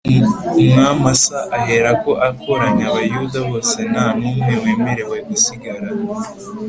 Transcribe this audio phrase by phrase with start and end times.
[0.61, 5.87] Umwami Asa aherako akoranya Abayuda bose nta n’umwe wemerewe gusigara